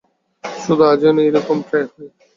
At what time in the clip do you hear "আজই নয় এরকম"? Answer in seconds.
0.91-1.57